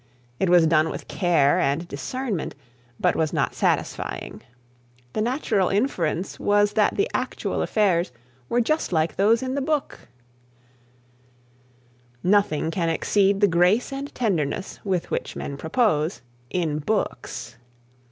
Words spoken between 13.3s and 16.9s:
the grace and tenderness with which men propose in